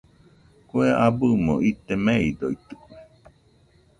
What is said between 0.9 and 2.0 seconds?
abɨmo ite